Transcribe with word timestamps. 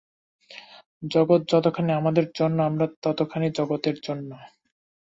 জগৎ 1.07 1.41
যতখানি 1.49 1.91
আমাদের 1.93 2.25
জন্য, 2.35 2.57
আমরাও 2.61 2.89
ততখানি 3.01 3.47
জগতের 3.51 3.97
জন্য। 4.03 4.29